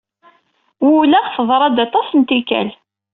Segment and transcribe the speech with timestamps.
[0.85, 2.69] Wulaɣ teḍra-d aṭas n tikkal.